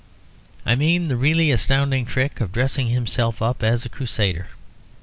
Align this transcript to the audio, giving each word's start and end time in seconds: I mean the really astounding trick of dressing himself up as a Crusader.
I 0.65 0.73
mean 0.73 1.09
the 1.09 1.15
really 1.15 1.51
astounding 1.51 2.07
trick 2.07 2.41
of 2.41 2.51
dressing 2.51 2.87
himself 2.87 3.39
up 3.39 3.61
as 3.61 3.85
a 3.85 3.89
Crusader. 3.89 4.47